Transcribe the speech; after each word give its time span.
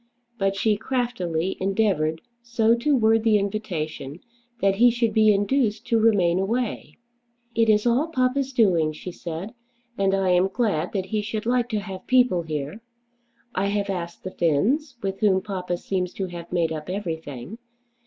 But 0.39 0.55
she 0.55 0.77
craftily 0.77 1.57
endeavoured 1.59 2.21
so 2.41 2.73
to 2.75 2.95
word 2.95 3.23
the 3.23 3.37
invitation 3.37 4.19
that 4.59 4.77
he 4.77 4.89
should 4.89 5.13
be 5.13 5.31
induced 5.31 5.85
to 5.89 5.99
remain 5.99 6.39
away. 6.39 6.97
"It 7.53 7.69
is 7.69 7.85
all 7.85 8.07
papa's 8.07 8.51
doing," 8.51 8.93
she 8.93 9.11
said; 9.11 9.53
"and 9.99 10.15
I 10.15 10.29
am 10.29 10.47
glad 10.47 10.93
that 10.93 11.05
he 11.05 11.21
should 11.21 11.45
like 11.45 11.69
to 11.69 11.81
have 11.81 12.07
people 12.07 12.41
here. 12.41 12.81
I 13.53 13.67
have 13.67 13.91
asked 13.91 14.23
the 14.23 14.31
Finns, 14.31 14.95
with 15.03 15.19
whom 15.19 15.39
papa 15.39 15.77
seems 15.77 16.13
to 16.15 16.25
have 16.25 16.51
made 16.51 16.71
up 16.71 16.89
everything. 16.89 17.59